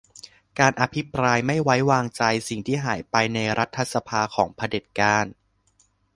[0.59, 5.25] การอภิปรายไม่ไว้วางใจ: สิ่งที่หายไปในรัฐสภา ของเผด็จการ